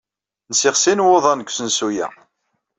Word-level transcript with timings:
Nsiɣ 0.51 0.75
sin 0.77 1.03
waḍan 1.05 1.39
deg 1.41 1.49
usensu-a. 1.51 2.07